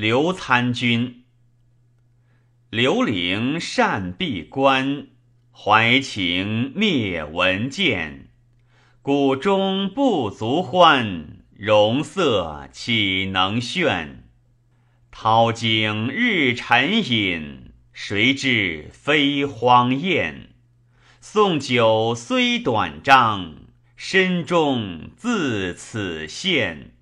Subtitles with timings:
[0.00, 1.24] 刘参军。
[2.70, 5.08] 刘伶善闭关，
[5.52, 8.30] 怀情灭文见。
[9.02, 14.24] 谷中不足欢，容色岂能炫？
[15.10, 20.54] 涛景日沉饮，谁知非荒雁？
[21.20, 23.54] 送酒虽短章，
[23.96, 26.94] 身中自此现。